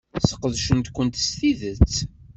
Sqedcen-kent 0.29 1.21
s 1.25 1.27
tidet. 1.37 1.95